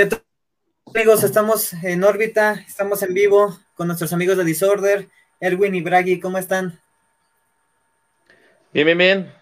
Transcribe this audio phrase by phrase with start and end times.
[0.00, 0.22] ¿Qué tal,
[0.94, 1.24] amigos?
[1.24, 5.10] Estamos en órbita, estamos en vivo con nuestros amigos de Disorder,
[5.40, 6.80] Erwin y Bragi, ¿cómo están?
[8.72, 9.32] Bien, bien, bien.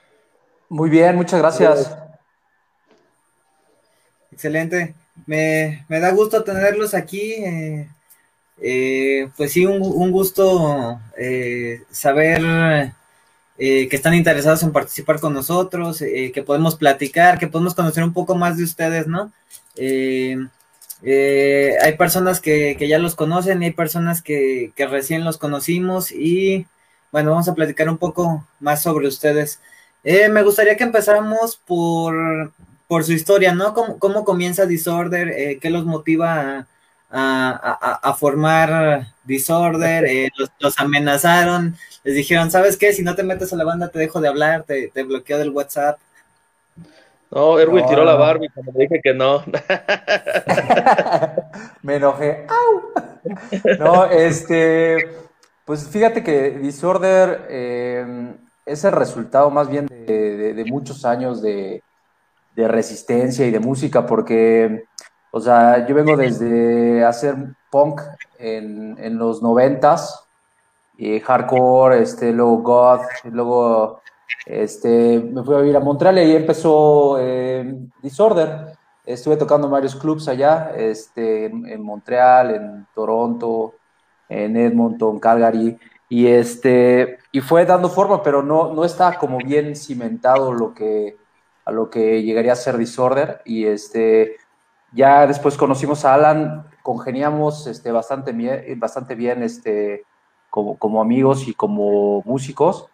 [0.69, 1.97] Muy bien, muchas gracias.
[4.33, 4.97] Excelente.
[5.27, 7.35] Me, da gusto tenerlos aquí.
[7.35, 7.89] Eh,
[8.61, 12.93] eh, pues sí, un, gusto eh, saber
[13.57, 18.35] que están interesados en participar con nosotros, que podemos platicar, que podemos conocer un poco
[18.35, 19.33] más de ustedes, ¿no?
[19.79, 20.49] Hay
[21.97, 26.67] personas que, ya los conocen y hay personas que, que recién los conocimos y
[27.13, 29.61] bueno, vamos a platicar un poco más sobre ustedes.
[30.05, 32.53] me gustaría que empezáramos por
[32.89, 33.75] por su historia, ¿no?
[33.75, 35.29] ¿Cómo, comienza Disorder?
[35.29, 36.67] Eh, ¿Qué los motiva
[37.11, 40.07] a, formar Disorder?
[40.07, 42.93] Eh, los, amenazaron, les dijeron, ¿sabes qué?
[42.95, 46.01] Si no te metes a la banda te dejo de hablar, te, bloqueo del WhatsApp.
[47.31, 49.43] No, Erwin tiró la Barbie cuando dije que no.
[51.83, 52.47] Me enojé.
[53.79, 55.11] No, este,
[55.67, 58.35] pues fíjate que Disorder eh,
[58.65, 61.83] es el resultado más bien de muchos años de,
[62.59, 64.85] de resistencia y de música, porque,
[65.31, 67.37] o sea, yo vengo desde hacer
[67.71, 68.01] punk
[68.39, 70.25] en, en los noventas,
[70.97, 74.01] y hardcore, este, luego God, luego
[74.47, 78.77] este, me fui a vivir a Montreal y ahí empezó eh, Disorder.
[79.05, 83.75] Estuve tocando en varios clubs allá, este, en Montreal, en Toronto,
[84.29, 85.79] en Edmonton, Calgary,
[86.11, 91.17] y, este, y fue dando forma, pero no, no está como bien cimentado lo que,
[91.65, 94.37] a lo que llegaría a ser Disorder y este
[94.93, 98.33] ya después conocimos a Alan, congeniamos este, bastante,
[98.77, 100.05] bastante bien este,
[100.49, 102.87] como, como amigos y como músicos.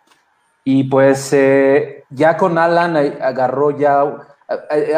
[0.64, 4.02] Y pues eh, ya con Alan agarró ya,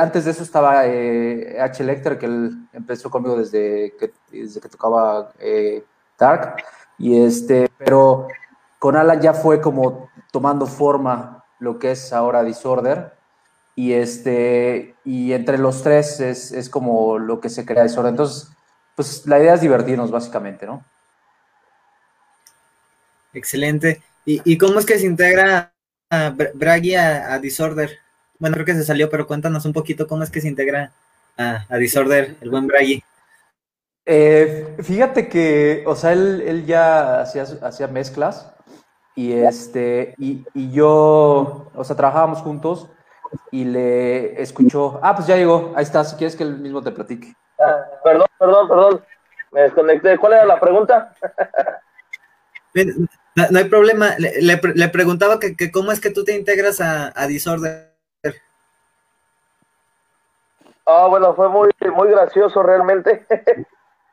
[0.00, 1.82] antes de eso estaba eh, H.
[1.82, 5.84] Lecter, que él empezó conmigo desde que, desde que tocaba eh,
[6.16, 6.62] Dark.
[6.98, 8.28] Y este, pero
[8.78, 13.16] con Alan ya fue como tomando forma lo que es ahora Disorder
[13.74, 18.06] y este y entre los tres es, es como lo que se crea eso.
[18.06, 18.50] Entonces,
[18.94, 20.84] pues la idea es divertirnos básicamente, ¿no?
[23.32, 24.02] Excelente.
[24.28, 25.72] ¿Y, cómo es que se integra
[26.10, 27.98] a Bragi a, Disorder?
[28.40, 30.90] Bueno, creo que se salió, pero cuéntanos un poquito cómo es que se integra
[31.38, 33.04] a, Disorder, el buen Bragi.
[34.04, 38.52] Eh, fíjate que, o sea, él, él ya hacía, hacía mezclas
[39.14, 42.88] y este, y, y, yo, o sea, trabajábamos juntos
[43.52, 46.90] y le escuchó, ah, pues ya llegó, ahí está, si quieres que él mismo te
[46.90, 47.32] platique.
[47.60, 49.04] Ah, perdón, perdón, perdón,
[49.52, 50.18] me desconecté.
[50.18, 51.14] ¿Cuál era la pregunta?
[53.36, 57.92] No, hay problema, le, preguntaba que, cómo es que tú te integras a, a Disorder.
[60.86, 63.26] Ah, bueno, fue muy, muy gracioso realmente.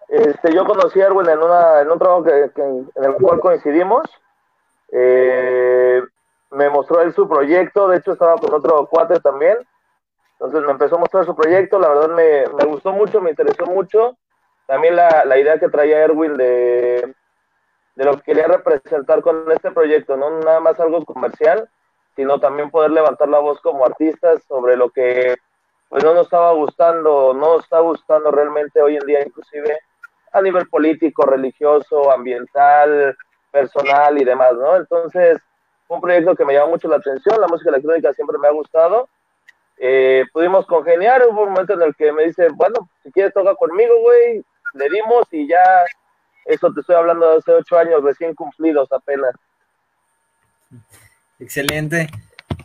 [0.10, 4.04] este, yo conocí a Erwin en, una, en un trabajo que, en el cual coincidimos.
[4.92, 6.02] Eh,
[6.54, 9.58] me mostró él su proyecto, de hecho estaba con otro cuate también,
[10.34, 13.66] entonces me empezó a mostrar su proyecto, la verdad me, me gustó mucho, me interesó
[13.66, 14.16] mucho,
[14.68, 17.14] también la, la, idea que traía Erwin de,
[17.96, 21.70] de lo que quería representar con este proyecto, no nada más algo comercial,
[22.16, 25.36] sino también poder levantar la voz como artistas sobre lo que
[25.90, 29.78] pues no nos estaba gustando, no nos está gustando realmente hoy en día, inclusive
[30.32, 33.16] a nivel político, religioso, ambiental,
[33.52, 34.76] personal y demás, ¿no?
[34.76, 35.38] Entonces,
[35.88, 39.08] un proyecto que me llamó mucho la atención, la música electrónica siempre me ha gustado.
[39.78, 43.54] Eh, pudimos congeniar, hubo un momento en el que me dice, bueno, si quieres toca
[43.56, 44.44] conmigo, güey,
[44.74, 45.84] le dimos y ya,
[46.46, 49.34] eso te estoy hablando de hace ocho años recién cumplidos apenas.
[51.40, 52.10] Excelente,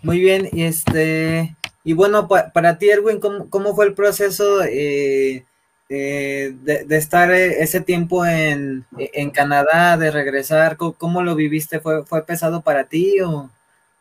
[0.02, 5.44] muy bien, y este, y bueno, para ti, Erwin, ¿cómo, cómo fue el proceso eh,
[5.88, 11.80] eh, de, estar eh, ese tiempo en, en, Canadá, de regresar, ¿cómo, lo viviste?
[11.80, 13.48] ¿Fue, ¿Fue pesado para ti o,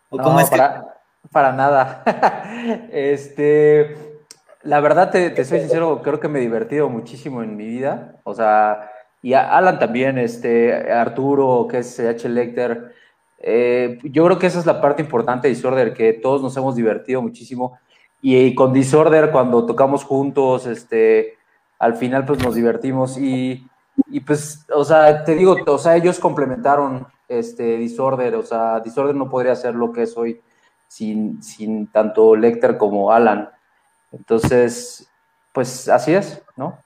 [0.10, 1.30] cómo es para, que...
[1.30, 2.04] para nada.
[2.92, 3.96] este,
[4.64, 8.16] la verdad, te, soy sincero, creo que me he divertido muchísimo en mi vida.
[8.26, 8.92] O sea,
[9.22, 12.30] y Alan también, este, Arturo, que es H.
[12.30, 12.94] Lecter.
[13.40, 16.76] Eh, yo creo que esa es la parte importante de Disorder, que todos nos hemos
[16.76, 17.80] divertido muchísimo.
[18.22, 21.38] Y, con Disorder, cuando tocamos juntos, este,
[21.80, 23.68] al final pues nos divertimos y,
[24.08, 29.16] y, pues, o sea, te digo, o sea, ellos complementaron este Disorder, o sea, Disorder
[29.16, 30.42] no podría ser lo que es hoy
[30.88, 33.50] sin, sin tanto Lecter como Alan.
[34.12, 35.10] Entonces,
[35.52, 36.80] pues así es, ¿no?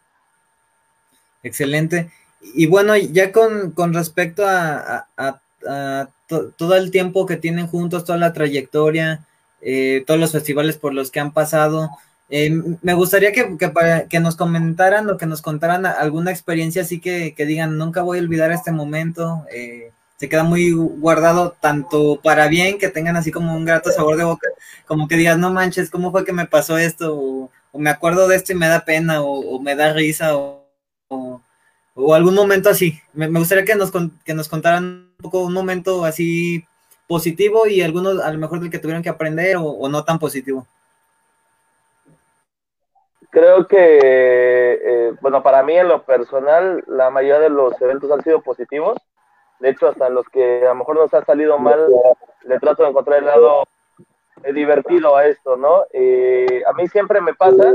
[1.44, 2.12] Excelente.
[2.55, 5.07] Y bueno, ya con, con respecto a,
[6.57, 9.25] todo el tiempo que tienen juntos, toda la trayectoria,
[9.61, 11.89] eh, todos los festivales por los que han pasado,
[12.33, 12.49] Eh,
[12.81, 13.57] me gustaría que,
[14.09, 18.19] que, nos comentaran o que nos contaran alguna experiencia así que, que digan, nunca voy
[18.19, 19.45] a olvidar este momento.
[19.53, 24.15] Eh, se queda muy guardado tanto para bien, que tengan así como un grato sabor
[24.17, 24.47] de boca,
[24.85, 27.17] como que digas, no manches, ¿cómo fue que me pasó esto?
[27.17, 30.67] O, me acuerdo de esto y me da pena, o, me da risa, o,
[31.09, 31.41] o,
[32.13, 33.00] algún momento así.
[33.13, 33.92] Me, gustaría que nos,
[34.25, 36.65] que nos contaran un poco un momento así
[37.07, 40.65] positivo y algunos a lo mejor del que tuvieron que aprender o no tan positivo
[43.31, 44.00] creo que,
[44.83, 48.97] eh, bueno, para mí en lo personal, la mayoría de los eventos han sido positivos.
[49.59, 51.88] De hecho, hasta los que a lo mejor nos ha salido mal,
[52.44, 53.63] le trato de encontrar el lado
[54.44, 55.86] eh, divertido a esto, ¿no?
[55.94, 57.74] Eh, a mí siempre me pasa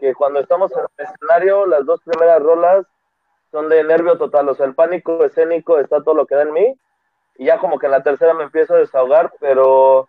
[0.00, 2.86] que cuando estamos en el escenario, las dos primeras rolas
[3.50, 6.52] son de nervio total, o sea, el pánico escénico está todo lo que da en
[6.52, 6.78] mí,
[7.38, 10.08] y ya como que en la tercera me empiezo a desahogar, pero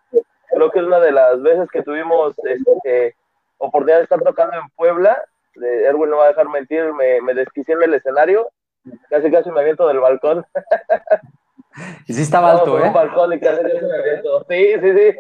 [0.50, 3.15] creo que es una de las veces que tuvimos este,
[3.59, 5.21] oportunidad de estar tocando en Puebla.
[5.56, 8.50] Erwin no va a dejar mentir, me, me desquicié en el escenario.
[9.09, 10.45] Casi casi me aviento del balcón.
[12.07, 12.88] Y sí estaba alto, ¿eh?
[12.88, 14.44] Un balcón y casi me aviento.
[14.50, 15.15] Sí, sí, sí.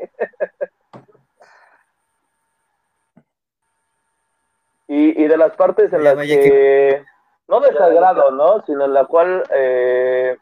[4.87, 7.05] y, y de las partes en las que,
[7.49, 8.61] no desagrado, ¿no?
[8.65, 10.37] Sino en la cual eh,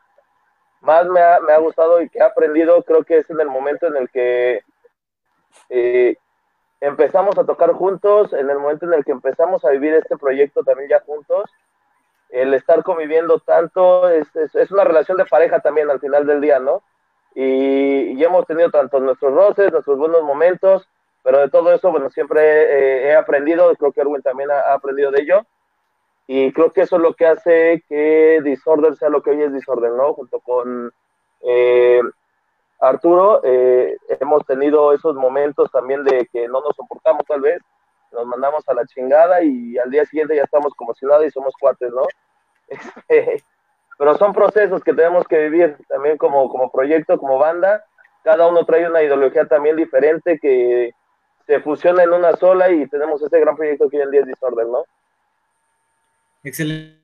[0.82, 3.48] más me ha, me ha gustado y que he aprendido, creo que es en el
[3.48, 4.62] momento en el que
[5.70, 6.18] eh,
[6.82, 10.64] empezamos a tocar juntos, en el momento en el que empezamos a vivir este proyecto
[10.64, 11.50] también ya juntos,
[12.30, 16.60] el estar conviviendo tanto, es, es, una relación de pareja también al final del día,
[16.60, 16.84] ¿no?
[17.36, 20.90] Y, hemos tenido tanto nuestros roces, nuestros buenos momentos,
[21.24, 25.22] pero de todo eso, bueno, siempre he aprendido, creo que Erwin también ha, aprendido de
[25.22, 25.46] ello,
[26.28, 29.54] y creo que eso es lo que hace que Disorder sea lo que hoy es
[29.54, 30.14] Disorder, ¿no?
[30.14, 30.92] Junto con
[31.42, 32.02] eh,
[32.80, 37.62] Arturo, eh, hemos tenido esos momentos también de que no nos soportamos tal vez,
[38.12, 41.54] nos mandamos a la chingada y al día siguiente ya estamos como ciudad y somos
[41.60, 42.04] cuates, ¿no?
[43.08, 43.44] Este,
[43.98, 47.84] pero son procesos que tenemos que vivir también como, como proyecto, como banda.
[48.24, 50.92] Cada uno trae una ideología también diferente que
[51.48, 54.28] se fusiona en una sola y tenemos ese gran proyecto que hoy en día es
[54.28, 54.84] Disorder, ¿no?
[56.44, 56.98] Excelente.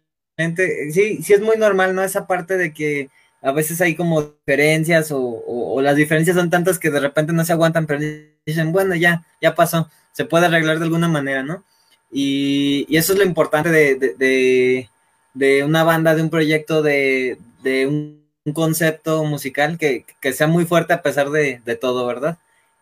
[0.92, 2.04] Sí, sí es muy normal, ¿no?
[2.04, 3.10] Esa parte de que
[3.44, 7.52] a veces hay como diferencias o, las diferencias son tantas que de repente no se
[7.52, 8.00] aguantan, pero
[8.46, 11.64] dicen, bueno, ya, ya pasó, se puede arreglar de alguna manera, ¿no?
[12.12, 17.38] Y, eso es lo importante de, una banda, de un proyecto, de,
[17.88, 22.38] un, concepto musical que, sea muy fuerte a pesar de, todo, ¿verdad?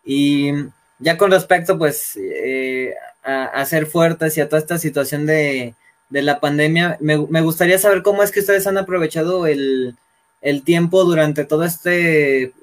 [0.05, 0.51] Y
[0.99, 2.93] ya con respecto, pues, eh,
[3.23, 5.73] a, ser fuertes y a toda esta situación de,
[6.11, 9.95] la pandemia, me, me gustaría saber cómo es que ustedes han aprovechado el
[10.41, 12.53] el tiempo durante todo este,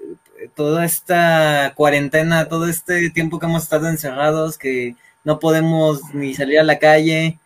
[0.55, 6.59] toda esta cuarentena, todo este tiempo que hemos estado encerrados, que no podemos ni salir
[6.59, 7.39] a la calle.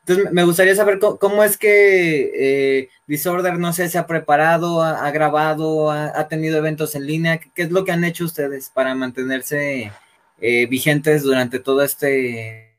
[0.00, 5.10] Entonces, me gustaría saber cómo, es que eh, Disorder, no sé, se ha preparado, ha,
[5.10, 7.38] grabado, ha, tenido eventos en línea.
[7.38, 9.92] ¿Qué, es lo que han hecho ustedes para mantenerse
[10.40, 12.78] eh, vigentes durante todo este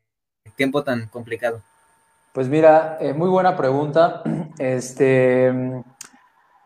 [0.56, 1.64] tiempo tan complicado?
[2.34, 4.24] Pues mira, eh, muy buena pregunta.
[4.60, 5.52] Este,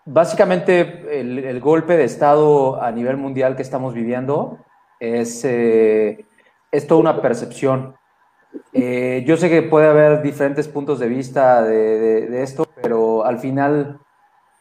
[0.06, 4.58] Básicamente, el, golpe de Estado a nivel mundial que estamos viviendo
[5.00, 6.26] es, eh,
[6.72, 7.96] es toda una percepción.
[8.74, 14.00] Eh, yo sé que puede haber diferentes puntos de vista de, esto, pero al final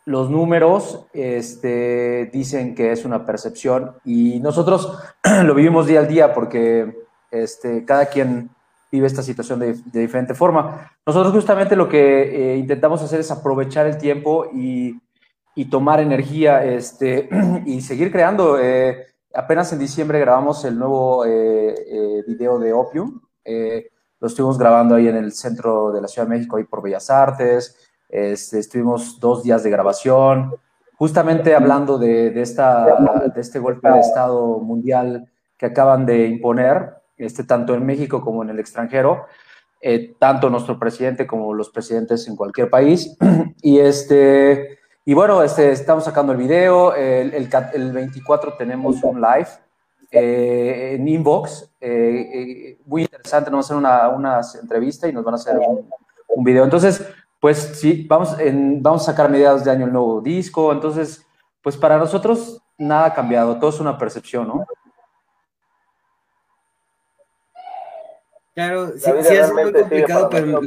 [0.04, 4.96] los números este, dicen que es una percepción y nosotros
[5.44, 8.50] lo vivimos día al día porque este, cada quien
[8.92, 10.92] vive esta situación de, diferente forma.
[11.04, 15.00] Nosotros justamente lo que eh, intentamos hacer es aprovechar el tiempo y
[15.54, 17.28] y tomar energía este,
[17.66, 18.58] y seguir creando.
[18.58, 23.20] Eh, apenas en diciembre grabamos el nuevo eh, eh, video de Opium.
[24.20, 27.10] lo estuvimos grabando ahí en el centro de la Ciudad de México, ahí por Bellas
[27.10, 27.76] Artes.
[28.08, 30.54] Este, estuvimos dos días de grabación,
[30.96, 36.94] justamente hablando de, de, esta, de este golpe de Estado mundial que acaban de imponer,
[37.16, 39.26] este, tanto en México como en el extranjero.
[40.18, 43.16] tanto nuestro presidente como los presidentes en cualquier país.
[43.64, 46.94] Y este, y bueno, este, estamos sacando el video.
[46.94, 49.48] El, el, 24 tenemos un live
[50.12, 51.70] eh, en Inbox.
[51.80, 53.50] Eh, eh, muy interesante.
[53.50, 55.88] Nos van a hacer una, entrevista y nos van a hacer un,
[56.28, 56.62] un video.
[56.62, 57.04] Entonces,
[57.40, 60.70] pues sí, vamos, en, vamos a sacar mediados de año el nuevo disco.
[60.70, 61.26] Entonces,
[61.60, 63.58] pues para nosotros nada ha cambiado.
[63.58, 64.64] Todo es una percepción, ¿no?
[68.54, 70.60] Claro, sí, sí es muy complicado, pero...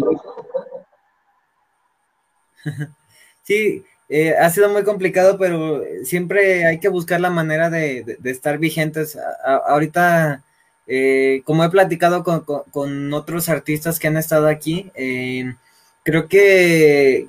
[3.43, 8.57] sí, eh, ha sido muy complicado, pero siempre hay que buscar la manera de, estar
[8.57, 9.17] vigentes.
[9.45, 10.43] ahorita
[10.87, 15.55] eh, como he platicado con, otros artistas que han estado aquí, eh,
[16.03, 17.27] creo que,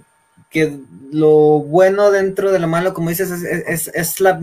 [0.50, 0.78] que
[1.12, 4.40] lo bueno dentro de lo malo, como dices, es, la,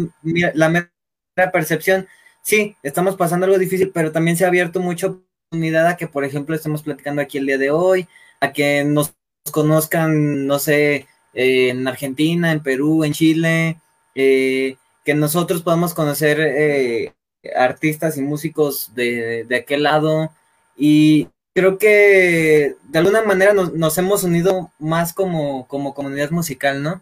[1.35, 2.07] la percepción.
[2.41, 5.15] Sí, estamos pasando algo difícil, pero también se ha abierto mucha
[5.53, 8.07] oportunidad a que, por ejemplo, estemos platicando aquí el día de hoy,
[8.39, 9.13] a que nos
[9.51, 13.77] conozcan, no sé, en Argentina, en Perú, en Chile,
[14.15, 17.13] eh, que nosotros podamos conocer eh,
[17.55, 20.31] artistas y músicos de, aquel lado.
[20.75, 26.99] Y creo que de alguna manera nos, hemos unido más como, como comunidad musical, ¿no?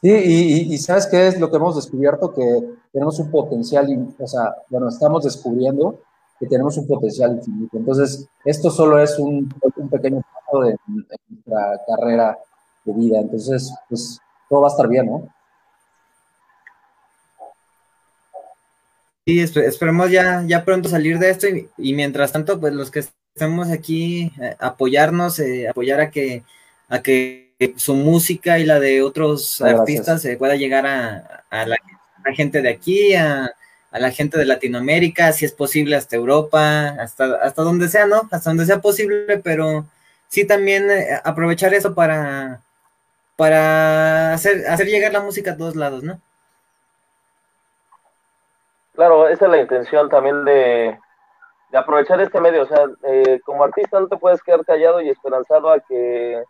[0.00, 2.42] Sí, y, sabes qué es lo que hemos descubierto, que
[2.90, 3.86] tenemos un potencial,
[4.18, 6.00] o sea, bueno, estamos descubriendo
[6.42, 7.76] que tenemos un potencial infinito.
[7.76, 9.48] Entonces, esto solo es un,
[9.88, 12.36] pequeño paso de, de, nuestra carrera
[12.84, 13.20] de vida.
[13.20, 14.18] Entonces, pues
[14.48, 15.28] todo va a estar bien, ¿no?
[19.24, 23.70] Sí, esperemos ya, ya pronto salir de esto y, mientras tanto, pues los que estemos
[23.70, 26.42] aquí, eh, apoyarnos, eh, apoyar a que,
[26.88, 31.76] a que su música y la de otros artistas se pueda llegar a, la,
[32.34, 33.52] gente de aquí, a,
[33.98, 38.22] la gente de Latinoamérica, si es posible hasta Europa, hasta, hasta donde sea, ¿no?
[38.30, 39.84] Hasta donde sea posible, pero
[40.28, 42.60] sí también eh, aprovechar eso para,
[43.36, 46.20] para hacer, hacer llegar la música a todos lados, ¿no?
[48.94, 50.98] Claro, esa es la intención también de,
[51.72, 52.62] aprovechar este medio.
[52.62, 56.42] O sea, eh, como artista no te puedes quedar callado y esperanzado a que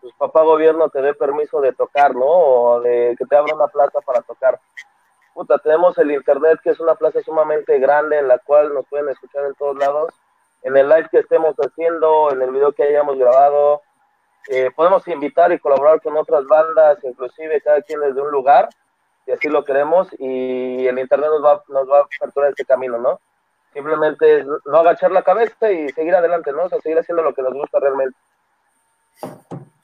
[0.00, 2.26] tu papá gobierno te dé permiso de tocar, ¿no?
[2.26, 4.58] O de que te abra una plaza para tocar.
[5.34, 9.08] Puta, tenemos el internet, que es una plaza sumamente grande en la cual nos pueden
[9.08, 10.12] escuchar en todos lados.
[10.62, 13.82] En el live que estemos haciendo, en el video que hayamos grabado,
[14.48, 18.68] eh, podemos invitar y colaborar con otras bandas, inclusive cada quien desde un lugar
[19.26, 22.98] y así lo queremos y el internet nos va, nos va a aperturar este camino,
[22.98, 23.20] ¿no?
[23.72, 26.64] Simplemente no agachar la cabeza y seguir adelante, ¿no?
[26.64, 28.16] O sea, seguir haciendo lo que nos gusta realmente.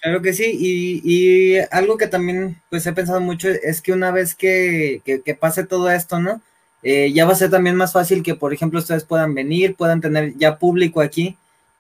[0.01, 0.57] Claro que sí,
[1.03, 5.03] y, algo que también pues he pensado mucho es que una vez que,
[5.41, 6.41] pase todo esto, ¿no?
[6.83, 10.01] Eh, ya va a ser también más fácil que, por ejemplo, ustedes puedan venir, puedan
[10.01, 11.37] tener ya público aquí,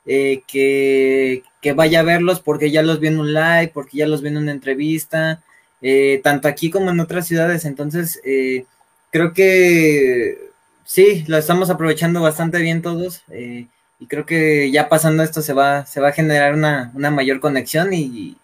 [0.06, 1.42] eh, que,
[1.74, 4.50] vaya a verlos porque ya los vi en un live, porque ya los vi una
[4.52, 5.42] entrevista,
[5.82, 7.64] eh, tanto aquí como en otras ciudades.
[7.64, 8.66] Entonces, eh,
[9.10, 10.50] creo que
[10.84, 13.22] sí, lo estamos aprovechando bastante bien todos.
[13.30, 13.66] Eh,
[14.00, 17.92] y creo que ya pasando esto se va, se va a generar una, mayor conexión
[17.92, 18.36] y,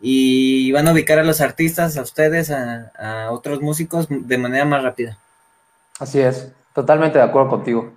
[0.00, 4.64] y, van a ubicar a los artistas, a ustedes, a, a otros músicos de manera
[4.64, 5.18] más rápida.
[5.98, 7.92] Así es, totalmente de acuerdo contigo.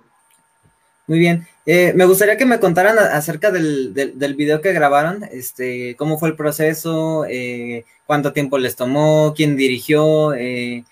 [1.06, 1.46] Muy bien.
[1.66, 6.30] Eh, me gustaría que me contaran acerca del, del, video que grabaron, este, cómo fue
[6.30, 10.84] el proceso, eh, cuánto tiempo les tomó, quién dirigió, eh,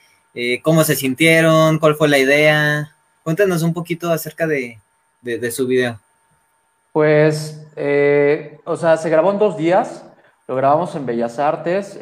[0.63, 2.95] cómo se sintieron, cuál fue la idea.
[3.23, 4.79] Cuéntanos un poquito acerca de,
[5.51, 5.99] su video.
[6.93, 7.67] Pues,
[8.65, 10.05] o sea, se grabó en dos días.
[10.49, 11.99] Lo grabamos en Bellas Artes,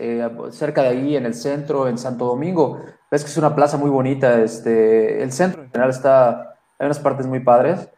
[0.50, 2.80] cerca de ahí, en el centro, en Santo Domingo.
[3.10, 4.40] Ves que es una plaza muy bonita.
[4.42, 7.88] Este, el centro en general está, hay unas partes muy padres.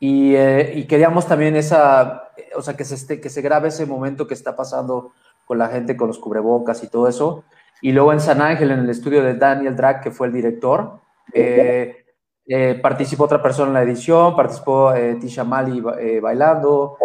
[0.00, 4.26] Eh, y, queríamos también esa, o sea, que se, esté, que se grabe ese momento
[4.26, 5.12] que está pasando
[5.46, 7.44] con la gente, con los cubrebocas y todo eso.
[7.80, 11.00] Y luego en San Ángel, en el estudio de Daniel Drake, que fue el director,
[11.32, 12.05] eh,
[12.48, 15.80] eh, participó otra persona en la edición, participó Tisha Mali
[16.20, 16.96] bailando,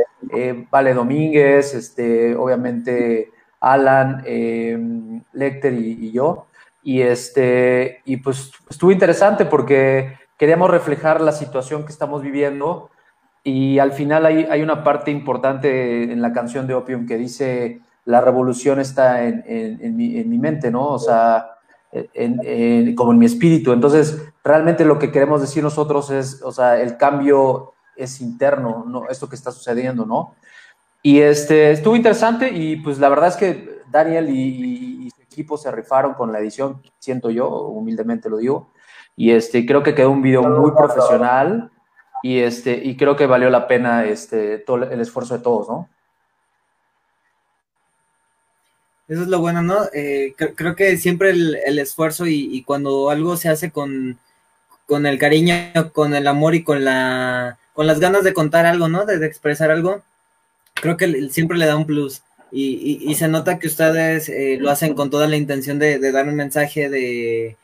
[0.70, 4.24] Vale Domínguez, este, obviamente Alan,
[5.34, 6.48] Lecter y, yo.
[6.84, 12.90] Y, este, y pues estuvo interesante porque queríamos reflejar la situación que estamos viviendo
[13.44, 17.82] y al final hay, hay una parte importante en la canción de Opium que dice
[18.06, 20.88] la revolución está en, en, mi, en mi, mente, ¿no?
[20.88, 21.58] O sea,
[22.96, 23.74] como en mi espíritu.
[23.74, 29.10] Entonces, realmente lo que queremos decir nosotros es, o sea, el cambio es interno, ¿no?
[29.10, 30.36] Esto que está sucediendo, ¿no?
[31.04, 35.58] Y este, estuvo interesante y pues la verdad es que Daniel y, y su equipo
[35.58, 38.72] se rifaron con la edición, siento yo, humildemente lo digo.
[39.16, 41.72] Y este, creo que quedó un video muy profesional
[42.24, 45.90] y, este, y creo que valió la pena este, todo el esfuerzo de todos, ¿no?
[49.12, 49.90] Eso es lo bueno, ¿no?
[49.94, 54.18] Eh, creo, que siempre el, esfuerzo y, cuando algo se hace con,
[54.86, 58.88] con el cariño, con el amor y con la con las ganas de contar algo,
[58.88, 59.06] ¿no?
[59.06, 60.02] De, expresar algo,
[60.76, 62.24] creo que siempre le da un plus.
[62.54, 66.36] Y, se nota que ustedes eh, lo hacen con toda la intención de dar un
[66.36, 67.58] mensaje de,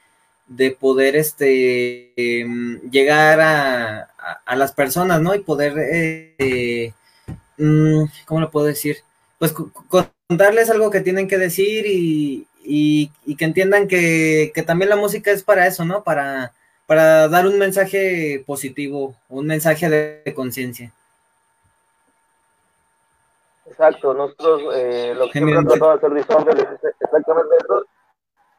[0.48, 4.10] de poder este em, llegar a,
[4.46, 5.36] a, las personas, ¿no?
[5.36, 6.94] Y poder, eh,
[7.58, 8.98] mm, ¿cómo lo puedo decir?
[9.40, 9.54] Pues
[10.28, 15.32] contarles algo que tienen que decir y, y, que entiendan que, que, también la música
[15.32, 16.04] es para eso, ¿no?
[16.04, 16.52] Para,
[16.86, 20.92] para dar un mensaje positivo, un mensaje de, conciencia.
[23.66, 27.86] Exacto, nosotros eh, lo que hemos tratado de hacer es exactamente eso,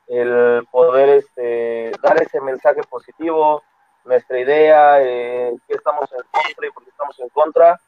[0.06, 3.62] el poder este, dar ese mensaje positivo,
[4.04, 7.80] nuestra idea, eh, que estamos en contra y por qué estamos en contra,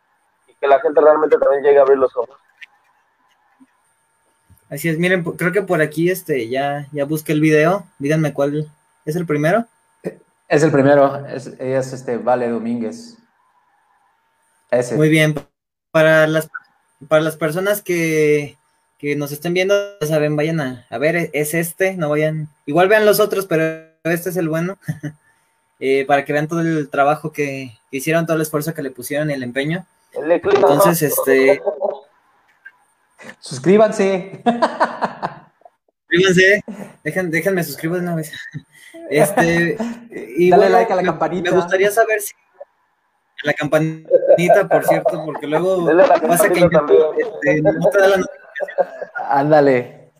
[0.48, 2.36] y que la gente realmente también llegue a abrir los ojos.
[4.70, 7.86] Así es, miren, creo que por aquí este ya, ya busqué el video.
[7.98, 8.70] Díganme cuál
[9.04, 9.66] es el primero.
[10.48, 13.16] Es el primero, es, es este Vale Domínguez.
[14.70, 14.94] Ese.
[14.94, 15.34] Muy bien.
[15.90, 16.48] Para las,
[17.08, 18.56] para las personas que,
[19.16, 22.48] nos estén viendo, ya saben, vayan a, ver, es este, no vayan.
[22.66, 23.64] Igual vean los otros, pero
[24.04, 24.78] este es el bueno.
[25.82, 28.90] Eh, para que vean todo el trabajo que, que, hicieron, todo el esfuerzo que le
[28.90, 29.86] pusieron y el empeño.
[30.12, 31.62] Entonces, este.
[33.38, 34.42] Suscríbanse.
[36.08, 36.64] Suscríbanse.
[37.02, 38.32] déjenme suscribir una vez.
[39.10, 39.76] Este,
[40.10, 41.50] y Dale like a la campanita.
[41.50, 42.32] Me gustaría saber si
[43.42, 45.86] la campanita, por cierto, porque luego
[46.26, 48.88] pasa que este, no te da la notificación.
[49.28, 50.12] Ándale.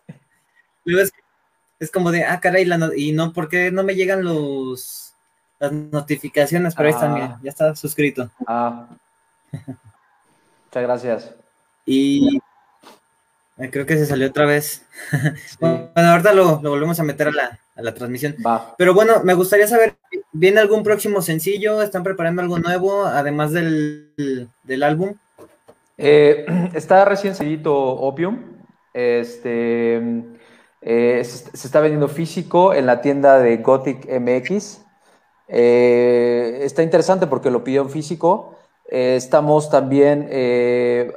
[1.79, 5.13] es, como de, ah, caray, y no, ¿por qué no me llegan los
[5.59, 6.73] las notificaciones?
[6.75, 8.29] Pero ahí está, mira, ya está suscrito.
[8.47, 8.87] Ah.
[9.51, 11.35] Muchas gracias.
[11.85, 12.39] Y
[13.69, 14.85] creo que se salió otra vez.
[15.59, 18.35] bueno, ahorita lo, volvemos a meter a la, a la transmisión.
[18.45, 18.75] Va.
[18.77, 19.95] Pero bueno, me gustaría saber,
[20.31, 21.81] ¿viene algún próximo sencillo?
[21.81, 25.15] ¿Están preparando algo nuevo, además del, del álbum?
[25.97, 28.39] Eh, está recién seguido Opium.
[28.93, 29.97] Este,
[30.81, 34.81] eh, se, está vendiendo físico en la tienda de Gothic MX.
[35.47, 38.57] Eh, está interesante porque lo pidió en físico.
[38.91, 40.29] Estamos también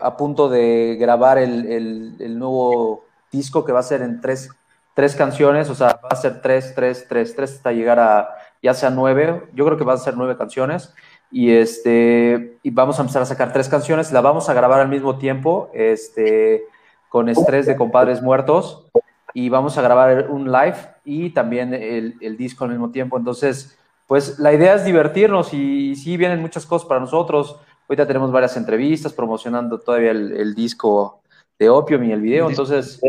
[0.00, 4.49] a punto de grabar el, el, el nuevo disco que va a ser en tres
[4.95, 8.28] tres canciones, o sea, va a ser tres, tres, tres, tres hasta llegar a
[8.62, 10.95] ya sea nueve, yo creo que van a ser nueve canciones.
[11.31, 14.88] Y este y vamos a empezar a sacar tres canciones, la vamos a grabar al
[14.88, 16.62] mismo tiempo, este
[17.09, 18.87] con estrés de compadres muertos
[19.32, 23.76] y vamos a grabar un live y también el, el disco al mismo tiempo, entonces
[24.06, 27.56] pues la idea es divertirnos y, sí vienen muchas cosas para nosotros.
[27.88, 31.23] Ahorita tenemos varias entrevistas promocionando todavía el, disco
[31.58, 33.00] de Opium y el video, entonces.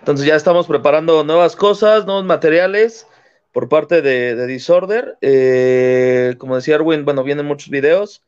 [0.00, 3.06] Entonces ya estamos preparando nuevas cosas, nuevos materiales
[3.52, 5.16] por parte de, Disorder.
[5.20, 8.22] Eh, como decía Erwin, bueno, vienen muchos videos,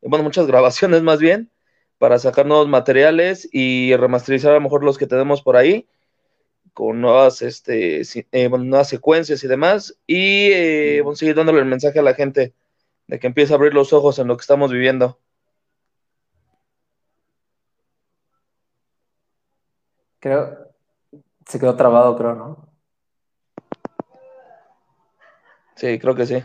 [0.00, 1.50] bueno, muchas grabaciones más bien,
[1.98, 5.86] para sacar nuevos materiales y remasterizar a lo mejor los que tenemos por ahí,
[6.80, 8.00] con nuevas, este,
[8.32, 9.98] eh, nuevas secuencias y demás.
[10.06, 12.54] Y eh, vamos a seguir dándole el mensaje a la gente
[13.06, 15.20] de que empiece a abrir los ojos en lo que estamos viviendo.
[20.20, 20.72] Creo,
[21.46, 22.72] se quedó trabado, creo, ¿no?
[25.76, 26.42] Sí, creo que sí.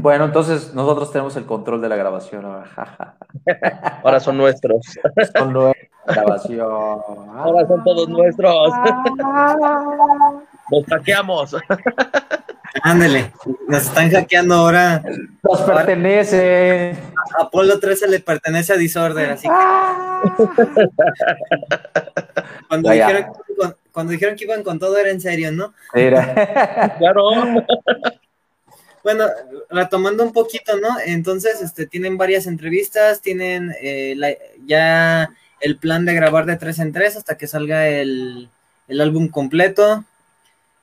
[0.00, 2.44] Bueno, entonces nosotros tenemos el control de la grabación.
[4.04, 4.86] Ahora son nuestros.
[5.36, 6.68] Son nuestra grabación.
[7.36, 8.72] Ahora son todos nuestros.
[10.70, 11.56] Nos hackeamos.
[12.82, 13.32] Ándele,
[13.66, 15.02] nos están hackeando ahora.
[15.42, 16.94] Nos pertenece.
[17.40, 19.54] Apolo 13 le pertenece a Disorder, así que.
[22.68, 23.26] Cuando, dijeron,
[23.90, 25.72] cuando dijeron que iban con todo era en serio, ¿no?
[25.94, 26.94] Era.
[26.98, 27.30] claro.
[29.08, 29.24] Bueno,
[29.70, 31.00] retomando un poquito, ¿no?
[31.02, 34.14] Entonces, este, tienen varias entrevistas, tienen eh,
[34.66, 38.50] ya el plan de grabar de tres en tres hasta que salga el,
[39.00, 40.04] álbum completo.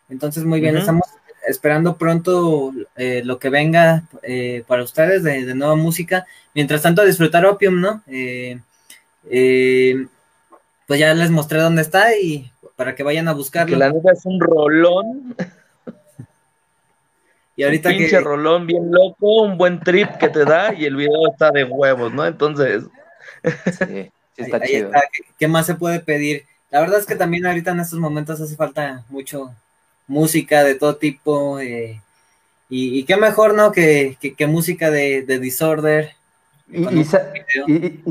[0.10, 1.08] Entonces, muy bien, estamos
[1.48, 6.26] esperando pronto eh, lo que venga eh, para ustedes de, nueva música.
[6.56, 8.02] Mientras tanto, disfrutar Opium, ¿no?
[8.08, 8.58] Eh,
[10.88, 13.76] pues ya les mostré dónde está y para que vayan a buscarlo.
[13.76, 15.36] Que la neta es un rolón.
[17.56, 20.96] Y ahorita un pinche rolón bien loco, un buen trip que te da y el
[20.96, 22.26] video está de huevos, ¿no?
[22.26, 22.84] Entonces.
[23.78, 24.92] Sí, está chido.
[25.40, 26.46] ¿Qué más se puede pedir?
[26.70, 29.54] La verdad es que también ahorita en estos momentos hace falta mucho,
[30.08, 31.60] música de todo tipo.
[31.60, 32.02] Eh,
[32.70, 33.72] y, qué mejor, ¿no?
[33.72, 36.12] Que, música de, Disorder.
[36.70, 37.06] Y,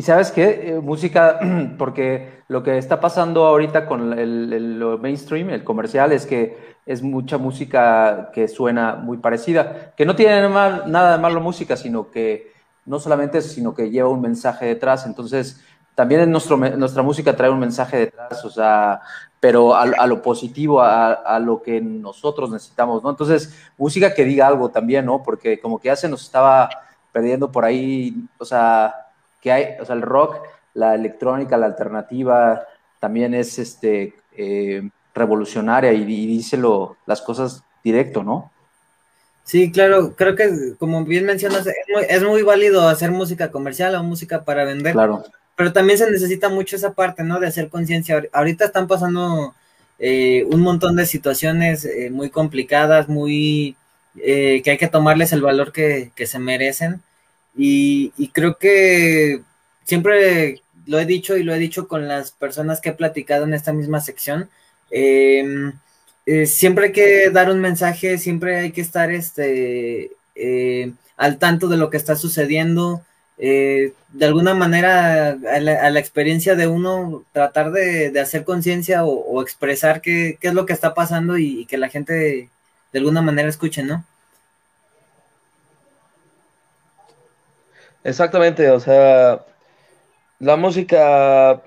[0.03, 1.41] sabes qué, eh, música,
[1.79, 7.39] porque lo que está pasando ahorita con el, mainstream, el comercial, es que es mucha
[7.39, 12.53] música que suena muy parecida, que no tiene nada de malo música, sino que
[12.85, 15.07] no solamente eso, sino que lleva un mensaje detrás.
[15.07, 15.63] Entonces,
[15.95, 19.01] también nuestro, nuestra música trae un mensaje detrás, o sea,
[19.41, 23.11] pero a, lo positivo, a, lo que nosotros necesitamos, ¿no?
[23.11, 25.23] Entonces, música que diga algo también, ¿no?
[25.23, 26.69] Porque como que ya se nos estaba
[27.13, 28.95] perdiendo por ahí, o sea,
[29.41, 30.39] que hay, o sea, el rock,
[30.73, 32.63] la electrónica, la alternativa,
[32.99, 38.51] también es este, eh, revolucionaria y, y díselo las cosas directo, ¿no?
[39.45, 43.95] Sí, claro, creo que como bien mencionas, es muy, es muy válido hacer música comercial
[43.95, 44.93] o música para vender.
[44.93, 45.23] Claro.
[45.55, 47.39] Pero también se necesita mucho esa parte, ¿no?
[47.39, 48.25] De hacer conciencia.
[48.33, 49.55] Ahorita están pasando
[49.99, 53.77] eh, un montón de situaciones eh, muy complicadas, muy
[54.17, 57.03] eh, que hay que tomarles el valor que, que se merecen.
[57.57, 59.43] Y, y, creo que
[59.85, 63.55] siempre lo he dicho y lo he dicho con las personas que he platicado en
[63.55, 64.49] esta misma sección.
[64.97, 65.73] Eh,
[66.27, 71.69] eh, siempre hay que dar un mensaje, siempre hay que estar este, eh, al tanto
[71.69, 73.03] de lo que está sucediendo.
[73.37, 80.01] Eh, de alguna manera, a la, experiencia de uno, tratar de, hacer conciencia o, expresar
[80.01, 82.49] qué, es lo que está pasando y, que la gente
[82.93, 84.05] de alguna manera escuche, ¿no?
[88.05, 89.45] Exactamente, o sea,
[90.39, 91.63] la música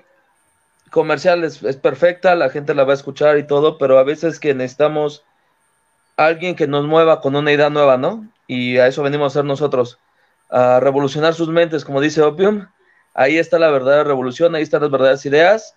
[0.90, 4.54] comercial es, perfecta, la gente la va a escuchar y todo, pero a veces que
[4.54, 5.24] necesitamos
[6.16, 8.28] alguien que nos mueva con una idea nueva, ¿no?
[8.46, 9.98] Y a eso venimos a hacer nosotros,
[10.50, 12.66] a revolucionar sus mentes, como dice Opium.
[13.14, 15.74] Ahí está la verdadera revolución, ahí están las verdaderas ideas.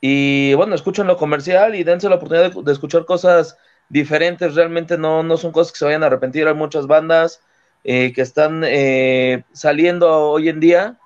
[0.00, 3.56] Y bueno, escuchen lo comercial y dense la oportunidad de, de escuchar cosas
[3.88, 4.54] diferentes.
[4.54, 6.48] Realmente no, no son cosas que se vayan a arrepentir.
[6.48, 7.40] Hay muchas bandas
[7.84, 10.98] eh, que están eh, saliendo hoy en día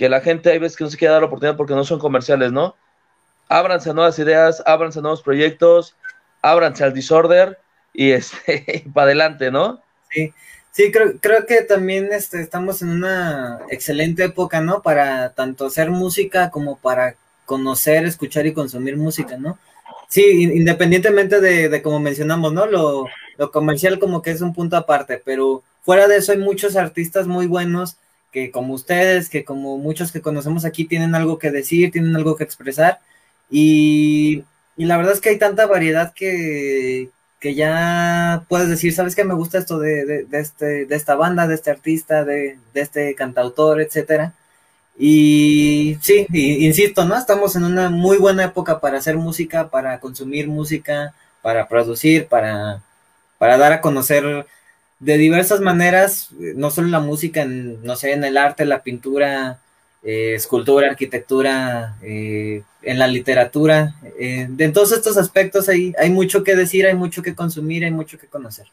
[0.00, 1.98] que la gente hay veces que no se quiere dar la oportunidad porque no son
[1.98, 2.74] comerciales, ¿no?
[3.50, 5.94] Ábranse nuevas ideas, ábranse nuevos proyectos,
[6.40, 7.58] ábranse al disorder
[7.92, 9.82] y este, para adelante, ¿no?
[10.10, 10.32] Sí,
[10.70, 14.80] sí, creo, creo que también este, estamos en una excelente época, ¿no?
[14.80, 19.58] Para tanto hacer música como para conocer, escuchar y consumir música, ¿no?
[20.08, 22.64] Sí, independientemente de, de como mencionamos, ¿no?
[22.64, 23.04] Lo,
[23.36, 27.26] lo comercial como que es un punto aparte, pero fuera de eso hay muchos artistas
[27.26, 27.98] muy buenos
[28.32, 32.36] que como ustedes, que como muchos que conocemos aquí tienen algo que decir, tienen algo
[32.36, 33.00] que expresar
[33.50, 34.44] y,
[34.76, 39.24] y la verdad es que hay tanta variedad que, que ya puedes decir, ¿sabes qué?
[39.24, 43.14] Me gusta esto de, de, este, de esta banda, de este artista, de, de este
[43.14, 44.34] cantautor, etcétera.
[44.98, 47.16] Y sí, insisto, ¿no?
[47.16, 52.82] Estamos en una muy buena época para hacer música, para consumir música, para producir, para,
[53.38, 54.46] para dar a conocer
[55.00, 59.58] de diversas maneras, no solo la música, en, no sé, en el arte, la pintura,
[60.02, 66.44] eh, escultura, arquitectura, eh, en la literatura, eh, en todos estos aspectos hay, hay mucho
[66.44, 68.66] que decir, hay mucho que consumir, hay mucho que conocer.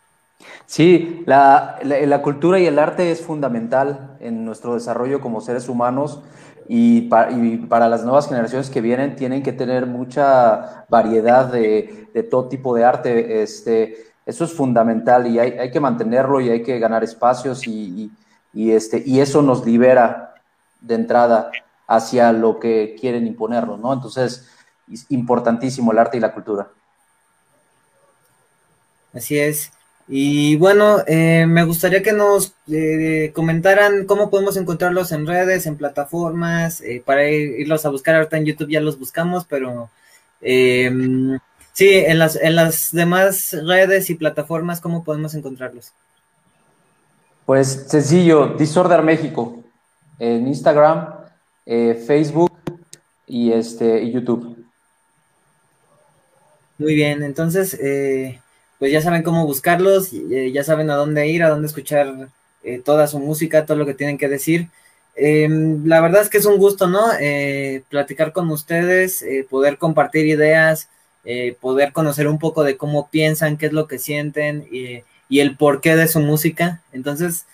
[0.66, 6.22] Sí, la, la, cultura y el arte es fundamental en nuestro desarrollo como seres humanos
[6.68, 12.10] y, pa, y, para las nuevas generaciones que vienen tienen que tener mucha variedad de,
[12.14, 13.42] de todo tipo de arte.
[13.42, 18.12] Este, eso es fundamental y hay, hay, que mantenerlo y hay que ganar espacios y,
[18.54, 20.36] y, este, y eso nos libera
[20.82, 21.50] de entrada
[21.88, 23.94] hacia lo que quieren imponernos, ¿no?
[23.94, 24.50] Entonces,
[24.92, 26.68] es importantísimo el arte y la cultura.
[29.14, 29.72] Así es.
[30.10, 35.78] Y bueno, eh, me gustaría que nos eh, comentaran cómo podemos encontrarlos en redes, en
[35.78, 38.16] plataformas, eh, para irlos a buscar.
[38.16, 39.90] Ahorita en YouTube ya los buscamos, pero
[40.42, 40.92] eh,
[41.78, 45.94] sí, en las, en las demás redes y plataformas, ¿cómo podemos encontrarlos?
[47.46, 49.64] Pues sencillo, Disorder México,
[50.18, 51.14] en Instagram,
[51.68, 52.52] eh, Facebook
[53.28, 54.66] y, este, y YouTube.
[56.80, 58.42] Muy bien, entonces, eh,
[58.80, 62.30] pues ya saben cómo buscarlos, eh, ya saben a dónde ir, a dónde escuchar
[62.84, 64.68] toda su música, todo lo que tienen que decir.
[65.16, 67.14] Em, la verdad es que es un gusto, ¿no?
[67.20, 70.90] Eh, platicar con ustedes, poder compartir ideas,
[71.60, 75.58] poder conocer un poco de cómo piensan, qué es lo que sienten y, y el
[75.58, 76.82] porqué de su música.
[76.94, 77.46] Entonces,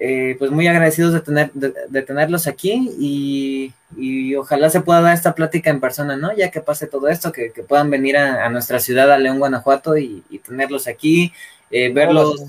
[0.00, 5.00] eh, pues muy agradecidos de, tener, de, de tenerlos aquí y, y, ojalá se pueda
[5.00, 6.32] dar esta plática en persona, ¿no?
[6.36, 9.40] Ya que pase todo esto, que, que puedan venir a, a, nuestra ciudad, a León,
[9.40, 11.32] Guanajuato y, y tenerlos aquí,
[11.72, 12.36] eh, verlos.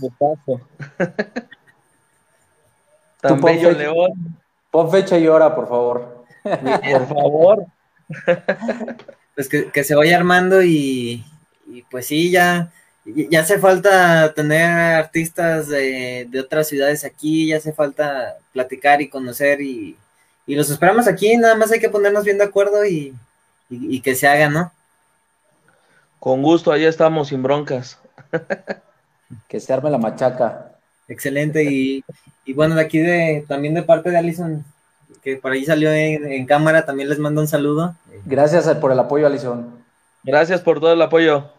[3.19, 4.37] Tan bello fecha, León.
[4.69, 6.23] Pon fecha y hora, por favor.
[6.43, 7.65] por favor.
[9.39, 11.23] pues que, que, se vaya armando y,
[11.65, 12.73] y pues sí, ya
[13.05, 19.07] ya hace falta tener artistas de, de, otras ciudades aquí, ya hace falta platicar y
[19.07, 19.95] conocer y,
[20.45, 23.15] y, los esperamos aquí, nada más hay que ponernos bien de acuerdo y,
[23.69, 24.73] y, y que se haga, ¿no?
[26.19, 27.97] Con gusto, allá estamos, sin broncas.
[29.47, 30.73] que se arme la machaca.
[31.07, 32.03] Excelente, y,
[32.53, 34.65] bueno, de aquí de, también de parte de Alison,
[35.21, 37.95] que por ahí salió en, en cámara, también les mando un saludo.
[38.25, 39.79] Gracias por el apoyo, Alison.
[40.23, 41.49] Gracias por todo el apoyo.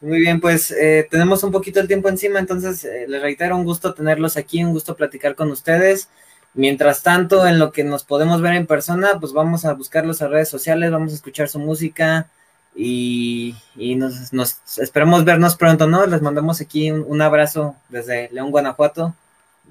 [0.00, 3.64] Muy bien, pues eh, tenemos un poquito el tiempo encima, entonces eh, les reitero, un
[3.64, 6.08] gusto tenerlos aquí, un gusto platicar con ustedes.
[6.54, 10.28] Mientras tanto, en lo que nos podemos ver en persona, pues vamos a buscarlos a
[10.28, 12.28] redes sociales, vamos a escuchar su música
[12.74, 14.32] y, nos,
[14.78, 16.06] esperamos vernos pronto, ¿no?
[16.06, 19.14] Les mandamos aquí un, abrazo desde León, Guanajuato.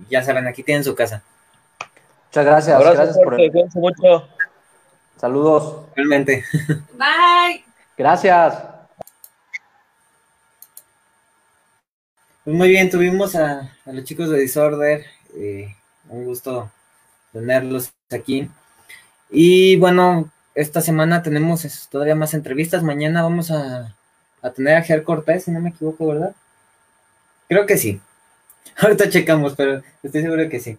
[0.09, 1.23] Ya saben, aquí tienen su casa.
[2.35, 2.79] Muchas gracias.
[2.81, 3.51] gracias por el...
[3.75, 4.27] mucho.
[5.15, 5.85] Saludos.
[5.95, 6.43] Realmente.
[6.97, 7.63] Bye.
[7.97, 8.61] Gracias.
[12.43, 15.05] Pues muy bien, tuvimos a, los chicos de Disorder.
[15.37, 15.73] Eh,
[16.09, 16.69] un gusto
[17.31, 18.49] tenerlos aquí.
[19.29, 22.83] Y bueno, esta semana tenemos todavía más entrevistas.
[22.83, 23.95] Mañana vamos a,
[24.53, 26.35] tener a Ger Cortés, si no me equivoco, ¿verdad?
[27.47, 28.01] Creo que sí.
[28.77, 30.77] Ahorita checamos, pero estoy seguro que sí.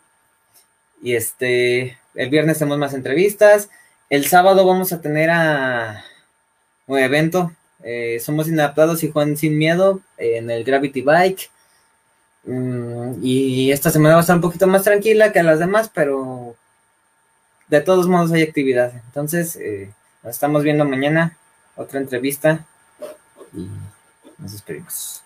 [1.02, 3.70] Y este, el viernes tenemos más entrevistas.
[4.08, 6.04] El sábado vamos a tener a
[6.86, 7.52] un evento.
[7.82, 11.50] Eh, somos inadaptados y Juan sin miedo en el Gravity Bike.
[12.44, 16.56] Mm, y esta semana va a estar un poquito más tranquila que las demás, pero
[17.68, 18.92] de todos modos hay actividad.
[19.06, 21.36] Entonces, eh, nos estamos viendo mañana,
[21.74, 22.64] otra entrevista
[23.52, 23.68] y
[24.38, 25.25] nos despedimos.